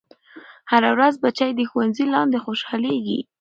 [0.71, 3.19] هره ورځ بچے د ښوونځي لاندې خوشحالېږي.